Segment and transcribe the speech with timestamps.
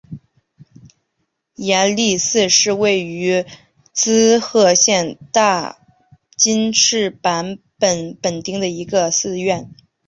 [1.57, 3.45] 延历寺是位于
[3.93, 5.77] 滋贺县大
[6.35, 9.75] 津市坂本本町的一个寺院。